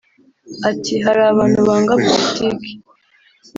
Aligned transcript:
Ati 0.69 0.93
“Hari 1.05 1.21
abantu 1.31 1.59
banga 1.67 1.93
politiki 2.05 2.69